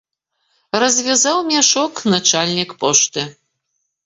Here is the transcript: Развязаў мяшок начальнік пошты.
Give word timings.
Развязаў 0.83 1.37
мяшок 1.51 1.93
начальнік 2.15 2.75
пошты. 2.81 3.21